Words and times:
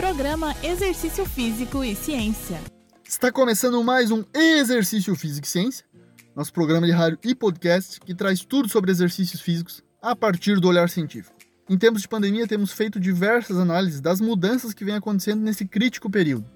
Programa 0.00 0.56
Exercício 0.62 1.26
Físico 1.26 1.84
e 1.84 1.94
Ciência. 1.94 2.58
Está 3.06 3.30
começando 3.30 3.84
mais 3.84 4.10
um 4.10 4.24
Exercício 4.32 5.14
Físico 5.14 5.46
e 5.46 5.50
Ciência, 5.50 5.84
nosso 6.34 6.50
programa 6.54 6.86
de 6.86 6.92
rádio 6.92 7.18
e 7.22 7.34
podcast 7.34 8.00
que 8.00 8.14
traz 8.14 8.42
tudo 8.42 8.66
sobre 8.66 8.90
exercícios 8.90 9.42
físicos 9.42 9.84
a 10.00 10.16
partir 10.16 10.58
do 10.58 10.68
olhar 10.68 10.88
científico. 10.88 11.36
Em 11.68 11.76
tempos 11.76 12.00
de 12.00 12.08
pandemia, 12.08 12.46
temos 12.46 12.72
feito 12.72 12.98
diversas 12.98 13.58
análises 13.58 14.00
das 14.00 14.22
mudanças 14.22 14.72
que 14.72 14.86
vêm 14.86 14.94
acontecendo 14.94 15.42
nesse 15.42 15.66
crítico 15.66 16.08
período. 16.08 16.46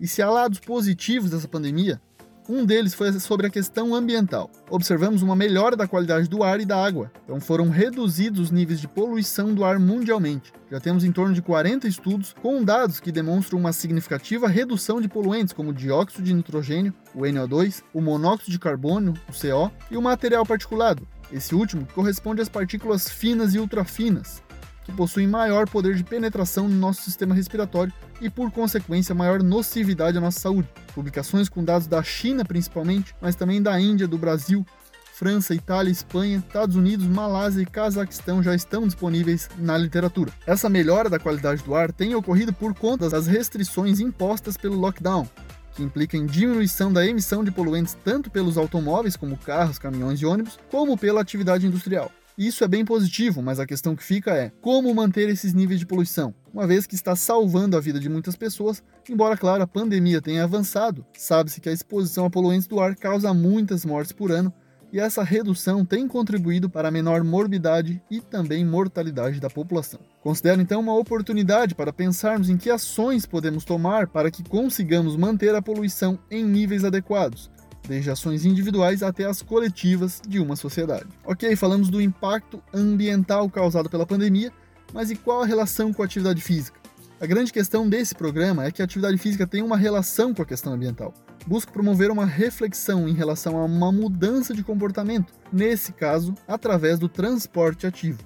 E 0.00 0.08
se 0.08 0.22
há 0.22 0.30
lados 0.30 0.58
positivos 0.58 1.28
dessa 1.28 1.46
pandemia, 1.46 2.00
um 2.48 2.64
deles 2.64 2.94
foi 2.94 3.12
sobre 3.18 3.46
a 3.46 3.50
questão 3.50 3.94
ambiental. 3.94 4.50
Observamos 4.70 5.22
uma 5.22 5.34
melhora 5.34 5.76
da 5.76 5.86
qualidade 5.86 6.28
do 6.28 6.42
ar 6.42 6.60
e 6.60 6.64
da 6.64 6.82
água, 6.82 7.10
então 7.24 7.40
foram 7.40 7.68
reduzidos 7.68 8.40
os 8.40 8.50
níveis 8.50 8.80
de 8.80 8.88
poluição 8.88 9.52
do 9.54 9.64
ar 9.64 9.78
mundialmente. 9.78 10.52
Já 10.70 10.80
temos 10.80 11.04
em 11.04 11.12
torno 11.12 11.34
de 11.34 11.42
40 11.42 11.86
estudos 11.86 12.34
com 12.40 12.62
dados 12.62 13.00
que 13.00 13.12
demonstram 13.12 13.58
uma 13.58 13.72
significativa 13.72 14.48
redução 14.48 15.00
de 15.00 15.08
poluentes 15.08 15.52
como 15.52 15.70
o 15.70 15.74
dióxido 15.74 16.24
de 16.24 16.34
nitrogênio, 16.34 16.94
o 17.14 17.20
NO2, 17.20 17.82
o 17.92 18.00
monóxido 18.00 18.50
de 18.50 18.58
carbono, 18.58 19.14
o 19.28 19.32
CO, 19.32 19.70
e 19.90 19.96
o 19.96 20.02
material 20.02 20.44
particulado. 20.44 21.06
Esse 21.32 21.54
último 21.54 21.86
corresponde 21.94 22.40
às 22.40 22.48
partículas 22.48 23.08
finas 23.08 23.54
e 23.54 23.58
ultrafinas, 23.58 24.42
que 24.86 24.92
possuem 24.92 25.26
maior 25.26 25.68
poder 25.68 25.96
de 25.96 26.04
penetração 26.04 26.68
no 26.68 26.76
nosso 26.76 27.02
sistema 27.02 27.34
respiratório 27.34 27.92
e, 28.20 28.30
por 28.30 28.52
consequência, 28.52 29.16
maior 29.16 29.42
nocividade 29.42 30.16
à 30.16 30.20
nossa 30.20 30.38
saúde. 30.38 30.68
Publicações 30.94 31.48
com 31.48 31.64
dados 31.64 31.88
da 31.88 32.00
China, 32.04 32.44
principalmente, 32.44 33.12
mas 33.20 33.34
também 33.34 33.60
da 33.60 33.78
Índia, 33.80 34.06
do 34.06 34.16
Brasil, 34.16 34.64
França, 35.12 35.54
Itália, 35.54 35.90
Espanha, 35.90 36.38
Estados 36.38 36.76
Unidos, 36.76 37.04
Malásia 37.04 37.62
e 37.62 37.66
Cazaquistão 37.66 38.42
já 38.42 38.54
estão 38.54 38.86
disponíveis 38.86 39.48
na 39.58 39.76
literatura. 39.76 40.32
Essa 40.46 40.68
melhora 40.68 41.10
da 41.10 41.18
qualidade 41.18 41.64
do 41.64 41.74
ar 41.74 41.90
tem 41.90 42.14
ocorrido 42.14 42.52
por 42.52 42.72
conta 42.72 43.10
das 43.10 43.26
restrições 43.26 43.98
impostas 43.98 44.56
pelo 44.56 44.78
lockdown, 44.78 45.28
que 45.74 45.82
implica 45.82 46.16
em 46.16 46.26
diminuição 46.26 46.92
da 46.92 47.04
emissão 47.04 47.42
de 47.42 47.50
poluentes 47.50 47.96
tanto 48.04 48.30
pelos 48.30 48.56
automóveis, 48.56 49.16
como 49.16 49.36
carros, 49.36 49.80
caminhões 49.80 50.20
e 50.20 50.26
ônibus, 50.26 50.58
como 50.70 50.96
pela 50.96 51.22
atividade 51.22 51.66
industrial. 51.66 52.12
Isso 52.38 52.62
é 52.62 52.68
bem 52.68 52.84
positivo, 52.84 53.40
mas 53.40 53.58
a 53.58 53.64
questão 53.64 53.96
que 53.96 54.04
fica 54.04 54.30
é 54.36 54.52
como 54.60 54.94
manter 54.94 55.26
esses 55.30 55.54
níveis 55.54 55.80
de 55.80 55.86
poluição, 55.86 56.34
uma 56.52 56.66
vez 56.66 56.86
que 56.86 56.94
está 56.94 57.16
salvando 57.16 57.78
a 57.78 57.80
vida 57.80 57.98
de 57.98 58.10
muitas 58.10 58.36
pessoas, 58.36 58.82
embora, 59.08 59.38
claro, 59.38 59.62
a 59.62 59.66
pandemia 59.66 60.20
tenha 60.20 60.44
avançado. 60.44 61.06
Sabe-se 61.16 61.62
que 61.62 61.68
a 61.70 61.72
exposição 61.72 62.26
a 62.26 62.30
poluentes 62.30 62.66
do 62.66 62.78
ar 62.78 62.94
causa 62.94 63.32
muitas 63.32 63.86
mortes 63.86 64.12
por 64.12 64.30
ano, 64.30 64.52
e 64.92 65.00
essa 65.00 65.22
redução 65.22 65.82
tem 65.82 66.06
contribuído 66.06 66.68
para 66.68 66.88
a 66.88 66.90
menor 66.90 67.24
morbidade 67.24 68.02
e 68.10 68.20
também 68.20 68.66
mortalidade 68.66 69.40
da 69.40 69.48
população. 69.48 70.00
Considero 70.20 70.60
então 70.60 70.80
uma 70.80 70.94
oportunidade 70.94 71.74
para 71.74 71.92
pensarmos 71.92 72.50
em 72.50 72.58
que 72.58 72.68
ações 72.68 73.24
podemos 73.24 73.64
tomar 73.64 74.08
para 74.08 74.30
que 74.30 74.44
consigamos 74.44 75.16
manter 75.16 75.54
a 75.54 75.62
poluição 75.62 76.18
em 76.30 76.44
níveis 76.44 76.84
adequados, 76.84 77.50
desde 77.86 78.10
ações 78.10 78.44
individuais 78.44 79.02
até 79.02 79.24
as 79.24 79.42
coletivas 79.42 80.20
de 80.26 80.38
uma 80.38 80.56
sociedade. 80.56 81.06
Ok, 81.24 81.54
falamos 81.56 81.88
do 81.88 82.00
impacto 82.00 82.62
ambiental 82.72 83.48
causado 83.48 83.88
pela 83.88 84.06
pandemia, 84.06 84.52
mas 84.92 85.10
e 85.10 85.16
qual 85.16 85.42
a 85.42 85.46
relação 85.46 85.92
com 85.92 86.02
a 86.02 86.04
atividade 86.04 86.40
física? 86.40 86.78
A 87.18 87.24
grande 87.24 87.50
questão 87.50 87.88
desse 87.88 88.14
programa 88.14 88.64
é 88.64 88.70
que 88.70 88.82
a 88.82 88.84
atividade 88.84 89.16
física 89.16 89.46
tem 89.46 89.62
uma 89.62 89.76
relação 89.76 90.34
com 90.34 90.42
a 90.42 90.46
questão 90.46 90.74
ambiental. 90.74 91.14
Busco 91.46 91.72
promover 91.72 92.10
uma 92.10 92.26
reflexão 92.26 93.08
em 93.08 93.14
relação 93.14 93.56
a 93.56 93.64
uma 93.64 93.90
mudança 93.90 94.52
de 94.52 94.62
comportamento, 94.62 95.32
nesse 95.50 95.92
caso, 95.92 96.34
através 96.46 96.98
do 96.98 97.08
transporte 97.08 97.86
ativo. 97.86 98.18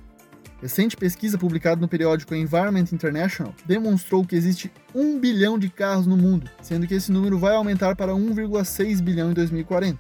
Recente 0.61 0.97
pesquisa 0.97 1.39
publicada 1.39 1.81
no 1.81 1.89
periódico 1.89 2.35
Environment 2.35 2.85
International 2.93 3.55
demonstrou 3.65 4.27
que 4.27 4.37
existe 4.37 4.71
1 4.95 5.19
bilhão 5.19 5.59
de 5.59 5.71
carros 5.71 6.07
no 6.07 6.17
mundo, 6.17 6.51
sendo 6.61 6.87
que 6.87 6.95
esse 6.95 7.11
número 7.11 7.39
vai 7.39 7.55
aumentar 7.55 7.97
para 7.97 8.13
1,6 8.13 9.01
bilhão 9.01 9.31
em 9.31 9.35
2040. 9.35 9.99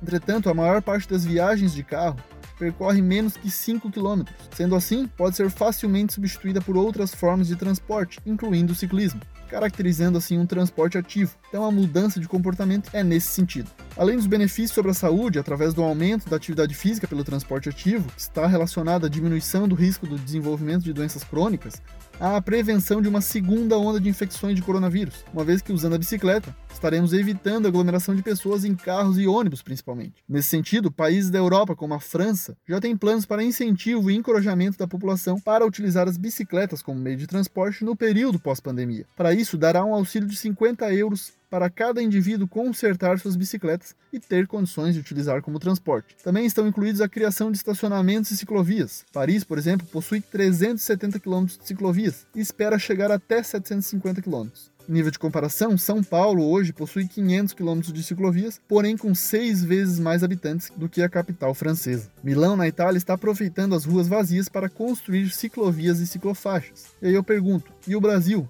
Entretanto, 0.00 0.48
a 0.48 0.54
maior 0.54 0.80
parte 0.80 1.08
das 1.08 1.24
viagens 1.24 1.74
de 1.74 1.82
carro 1.82 2.16
percorre 2.56 3.02
menos 3.02 3.36
que 3.36 3.50
5 3.50 3.90
km. 3.90 4.22
Sendo 4.54 4.76
assim, 4.76 5.08
pode 5.08 5.36
ser 5.36 5.50
facilmente 5.50 6.14
substituída 6.14 6.60
por 6.60 6.76
outras 6.76 7.12
formas 7.12 7.48
de 7.48 7.56
transporte, 7.56 8.20
incluindo 8.24 8.72
o 8.72 8.76
ciclismo 8.76 9.20
caracterizando 9.46 10.18
assim 10.18 10.38
um 10.38 10.46
transporte 10.46 10.98
ativo. 10.98 11.34
Então 11.48 11.64
a 11.64 11.70
mudança 11.70 12.20
de 12.20 12.28
comportamento 12.28 12.90
é 12.92 13.02
nesse 13.02 13.28
sentido. 13.28 13.70
Além 13.96 14.16
dos 14.16 14.26
benefícios 14.26 14.72
sobre 14.72 14.90
a 14.90 14.94
saúde, 14.94 15.38
através 15.38 15.72
do 15.72 15.82
aumento 15.82 16.28
da 16.28 16.36
atividade 16.36 16.74
física 16.74 17.08
pelo 17.08 17.24
transporte 17.24 17.70
ativo, 17.70 18.06
que 18.14 18.20
está 18.20 18.46
relacionado 18.46 19.06
à 19.06 19.08
diminuição 19.08 19.66
do 19.66 19.74
risco 19.74 20.06
do 20.06 20.18
desenvolvimento 20.18 20.84
de 20.84 20.92
doenças 20.92 21.24
crônicas, 21.24 21.80
a 22.18 22.40
prevenção 22.40 23.02
de 23.02 23.08
uma 23.08 23.20
segunda 23.20 23.78
onda 23.78 24.00
de 24.00 24.08
infecções 24.08 24.56
de 24.56 24.62
coronavírus, 24.62 25.24
uma 25.32 25.44
vez 25.44 25.60
que 25.60 25.72
usando 25.72 25.94
a 25.94 25.98
bicicleta, 25.98 26.54
estaremos 26.72 27.12
evitando 27.12 27.66
a 27.66 27.68
aglomeração 27.68 28.14
de 28.14 28.22
pessoas 28.22 28.64
em 28.64 28.74
carros 28.74 29.18
e 29.18 29.26
ônibus, 29.26 29.62
principalmente. 29.62 30.22
Nesse 30.28 30.48
sentido, 30.48 30.90
países 30.90 31.30
da 31.30 31.38
Europa, 31.38 31.74
como 31.74 31.94
a 31.94 32.00
França, 32.00 32.56
já 32.66 32.80
têm 32.80 32.96
planos 32.96 33.26
para 33.26 33.42
incentivo 33.42 34.10
e 34.10 34.14
encorajamento 34.14 34.78
da 34.78 34.86
população 34.86 35.38
para 35.40 35.66
utilizar 35.66 36.08
as 36.08 36.16
bicicletas 36.16 36.82
como 36.82 37.00
meio 37.00 37.16
de 37.16 37.26
transporte 37.26 37.84
no 37.84 37.96
período 37.96 38.38
pós-pandemia. 38.38 39.06
Para 39.16 39.34
isso, 39.34 39.56
dará 39.56 39.84
um 39.84 39.94
auxílio 39.94 40.28
de 40.28 40.36
50 40.36 40.92
euros 40.92 41.32
para 41.50 41.70
cada 41.70 42.02
indivíduo 42.02 42.48
consertar 42.48 43.18
suas 43.18 43.36
bicicletas 43.36 43.94
e 44.12 44.18
ter 44.18 44.46
condições 44.46 44.94
de 44.94 45.00
utilizar 45.00 45.40
como 45.42 45.58
transporte. 45.58 46.16
Também 46.22 46.44
estão 46.44 46.66
incluídos 46.66 47.00
a 47.00 47.08
criação 47.08 47.50
de 47.50 47.56
estacionamentos 47.56 48.30
e 48.30 48.36
ciclovias. 48.36 49.04
Paris, 49.12 49.44
por 49.44 49.58
exemplo, 49.58 49.86
possui 49.86 50.20
370 50.20 51.20
km 51.20 51.44
de 51.44 51.66
ciclovias 51.66 52.05
e 52.34 52.40
espera 52.40 52.78
chegar 52.78 53.10
até 53.10 53.42
750 53.42 54.22
km. 54.22 54.48
Nível 54.88 55.10
de 55.10 55.18
comparação, 55.18 55.76
São 55.76 56.02
Paulo 56.02 56.48
hoje 56.48 56.72
possui 56.72 57.08
500 57.08 57.54
km 57.54 57.80
de 57.80 58.02
ciclovias, 58.04 58.60
porém 58.68 58.96
com 58.96 59.14
seis 59.14 59.64
vezes 59.64 59.98
mais 59.98 60.22
habitantes 60.22 60.70
do 60.76 60.88
que 60.88 61.02
a 61.02 61.08
capital 61.08 61.52
francesa. 61.54 62.08
Milão, 62.22 62.56
na 62.56 62.68
Itália, 62.68 62.96
está 62.96 63.14
aproveitando 63.14 63.74
as 63.74 63.84
ruas 63.84 64.06
vazias 64.06 64.48
para 64.48 64.68
construir 64.68 65.30
ciclovias 65.30 65.98
e 65.98 66.06
ciclofaixas. 66.06 66.86
E 67.02 67.08
aí 67.08 67.14
eu 67.14 67.24
pergunto: 67.24 67.72
e 67.86 67.96
o 67.96 68.00
Brasil? 68.00 68.48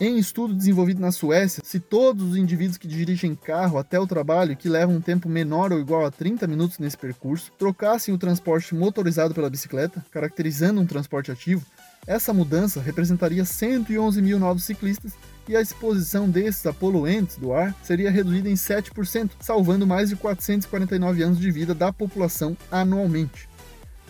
Em 0.00 0.16
estudo 0.16 0.54
desenvolvido 0.54 1.00
na 1.00 1.10
Suécia, 1.10 1.60
se 1.64 1.80
todos 1.80 2.30
os 2.30 2.36
indivíduos 2.36 2.78
que 2.78 2.86
dirigem 2.86 3.34
carro 3.34 3.78
até 3.78 3.98
o 3.98 4.06
trabalho, 4.06 4.56
que 4.56 4.68
levam 4.68 4.94
um 4.94 5.00
tempo 5.00 5.28
menor 5.28 5.72
ou 5.72 5.80
igual 5.80 6.06
a 6.06 6.10
30 6.10 6.46
minutos 6.46 6.78
nesse 6.78 6.96
percurso, 6.96 7.50
trocassem 7.58 8.14
o 8.14 8.18
transporte 8.18 8.76
motorizado 8.76 9.34
pela 9.34 9.50
bicicleta, 9.50 10.04
caracterizando 10.12 10.80
um 10.80 10.86
transporte 10.86 11.32
ativo, 11.32 11.66
essa 12.08 12.32
mudança 12.32 12.80
representaria 12.80 13.44
111 13.44 14.22
mil 14.22 14.38
novos 14.38 14.64
ciclistas 14.64 15.12
e 15.46 15.54
a 15.54 15.60
exposição 15.60 16.26
desses 16.26 16.64
a 16.64 16.72
poluentes 16.72 17.36
do 17.36 17.52
ar 17.52 17.74
seria 17.82 18.10
reduzida 18.10 18.48
em 18.48 18.54
7%, 18.54 19.32
salvando 19.38 19.86
mais 19.86 20.08
de 20.08 20.16
449 20.16 21.22
anos 21.22 21.38
de 21.38 21.50
vida 21.50 21.74
da 21.74 21.92
população 21.92 22.56
anualmente. 22.72 23.46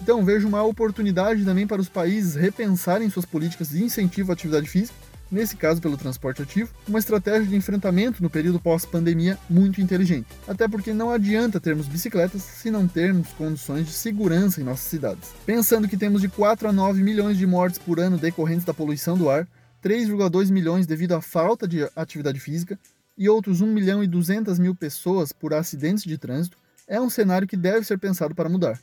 Então 0.00 0.24
vejo 0.24 0.46
uma 0.46 0.62
oportunidade 0.62 1.44
também 1.44 1.66
para 1.66 1.80
os 1.80 1.88
países 1.88 2.36
repensarem 2.36 3.10
suas 3.10 3.26
políticas 3.26 3.70
de 3.70 3.82
incentivo 3.82 4.30
à 4.30 4.34
atividade 4.34 4.68
física 4.68 5.07
nesse 5.30 5.56
caso 5.56 5.80
pelo 5.80 5.96
transporte 5.96 6.42
ativo, 6.42 6.70
uma 6.86 6.98
estratégia 6.98 7.46
de 7.46 7.56
enfrentamento 7.56 8.22
no 8.22 8.30
período 8.30 8.60
pós-pandemia 8.60 9.38
muito 9.48 9.80
inteligente. 9.80 10.26
Até 10.46 10.66
porque 10.66 10.92
não 10.92 11.10
adianta 11.10 11.60
termos 11.60 11.86
bicicletas 11.86 12.42
se 12.42 12.70
não 12.70 12.88
termos 12.88 13.28
condições 13.32 13.86
de 13.86 13.92
segurança 13.92 14.60
em 14.60 14.64
nossas 14.64 14.86
cidades. 14.88 15.30
Pensando 15.44 15.88
que 15.88 15.96
temos 15.96 16.20
de 16.20 16.28
4 16.28 16.68
a 16.68 16.72
9 16.72 17.02
milhões 17.02 17.36
de 17.36 17.46
mortes 17.46 17.78
por 17.78 18.00
ano 18.00 18.18
decorrentes 18.18 18.64
da 18.64 18.74
poluição 18.74 19.16
do 19.16 19.28
ar, 19.28 19.46
3,2 19.82 20.50
milhões 20.50 20.86
devido 20.86 21.12
à 21.12 21.20
falta 21.20 21.68
de 21.68 21.88
atividade 21.94 22.40
física 22.40 22.78
e 23.16 23.28
outros 23.28 23.60
1 23.60 23.66
milhão 23.66 24.02
e 24.02 24.06
200 24.06 24.58
mil 24.58 24.74
pessoas 24.74 25.32
por 25.32 25.52
acidentes 25.52 26.04
de 26.04 26.16
trânsito, 26.16 26.58
é 26.86 27.00
um 27.00 27.10
cenário 27.10 27.46
que 27.46 27.56
deve 27.56 27.84
ser 27.84 27.98
pensado 27.98 28.34
para 28.34 28.48
mudar. 28.48 28.80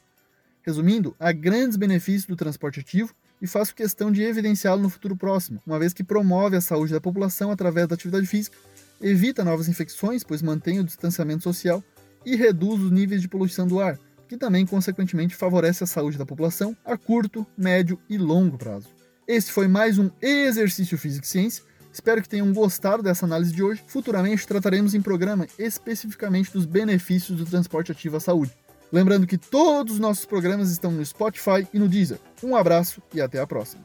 Resumindo, 0.62 1.16
há 1.20 1.32
grandes 1.32 1.78
benefícios 1.78 2.26
do 2.26 2.36
transporte 2.36 2.80
ativo 2.80 3.14
e 3.46 3.48
faço 3.48 3.76
questão 3.76 4.12
de 4.12 4.24
evidenciá-lo 4.24 4.82
no 4.82 4.90
futuro 4.90 5.16
próximo, 5.16 5.62
uma 5.68 5.78
vez 5.78 5.94
que 5.94 6.04
promove 6.04 6.58
a 6.58 6.62
saúde 6.62 6.92
da 6.92 7.00
população 7.00 7.52
através 7.52 7.88
da 7.88 7.94
atividade 7.94 8.26
física, 8.26 8.58
evita 9.00 9.44
novas 9.44 9.68
infecções, 9.68 10.24
pois 10.24 10.42
mantém 10.42 10.80
o 10.80 10.84
distanciamento 10.84 11.44
social 11.44 11.84
e 12.26 12.36
reduz 12.36 12.82
os 12.82 12.90
níveis 12.90 13.22
de 13.22 13.28
poluição 13.28 13.68
do 13.68 13.80
ar, 13.80 14.00
que 14.28 14.36
também, 14.36 14.66
consequentemente, 14.66 15.36
favorece 15.36 15.84
a 15.84 15.88
saúde 15.88 16.18
da 16.18 16.26
população 16.26 16.76
a 16.84 16.98
curto, 16.98 17.46
médio 17.56 18.00
e 18.10 18.18
longo 18.18 18.58
prazo. 18.58 18.88
Este 19.28 19.52
foi 19.52 19.68
mais 19.68 20.00
um 20.00 20.10
Exercício 20.20 20.98
Físico 20.98 21.26
e 21.26 21.30
Ciência. 21.30 21.64
Espero 21.94 22.24
que 22.24 22.30
tenham 22.30 22.52
gostado 22.52 23.04
dessa 23.04 23.28
análise 23.28 23.54
de 23.54 23.62
hoje. 23.62 23.84
Futuramente 23.86 24.48
trataremos 24.48 24.96
em 24.96 25.02
programa 25.04 25.46
especificamente 25.60 26.52
dos 26.52 26.66
benefícios 26.66 27.38
do 27.38 27.46
transporte 27.46 27.92
ativo 27.92 28.18
à 28.18 28.20
saúde. 28.20 28.52
Lembrando 28.96 29.28
que 29.28 29.38
todos 29.38 29.96
os 29.96 30.00
nossos 30.00 30.24
programas 30.24 30.72
estão 30.72 30.90
no 30.90 31.06
Spotify 31.06 31.68
e 31.74 31.78
no 31.78 31.90
Deezer. 31.90 32.18
Um 32.42 32.56
abraço 32.56 33.02
e 33.14 33.20
até 33.20 33.42
a 33.42 33.46
próxima. 33.46 33.84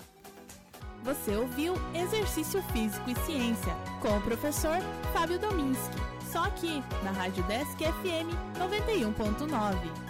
Você 1.03 1.35
ouviu 1.35 1.75
Exercício 1.93 2.63
Físico 2.73 3.11
e 3.11 3.17
Ciência 3.27 3.75
com 4.01 4.17
o 4.17 4.21
professor 4.21 4.79
Fábio 5.13 5.37
Dominski. 5.41 5.97
Só 6.31 6.45
aqui 6.45 6.81
na 7.03 7.11
Rádio 7.11 7.43
Desk 7.49 7.77
FM 7.77 8.31
91.9. 8.57 10.10